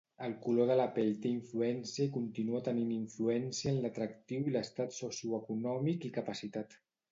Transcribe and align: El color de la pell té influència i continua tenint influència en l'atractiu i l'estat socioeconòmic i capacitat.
El 0.27 0.31
color 0.43 0.69
de 0.69 0.77
la 0.79 0.85
pell 0.95 1.11
té 1.25 1.29
influència 1.33 2.03
i 2.07 2.13
continua 2.15 2.63
tenint 2.69 2.95
influència 2.97 3.75
en 3.75 3.79
l'atractiu 3.85 4.49
i 4.49 4.57
l'estat 4.57 4.99
socioeconòmic 5.03 6.11
i 6.11 6.15
capacitat. 6.21 6.79